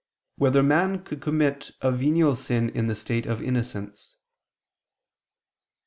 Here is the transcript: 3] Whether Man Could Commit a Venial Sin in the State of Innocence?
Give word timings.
3] 0.39 0.45
Whether 0.45 0.63
Man 0.63 1.03
Could 1.03 1.21
Commit 1.21 1.73
a 1.79 1.91
Venial 1.91 2.35
Sin 2.35 2.69
in 2.69 2.87
the 2.87 2.95
State 2.95 3.27
of 3.27 3.39
Innocence? 3.39 4.15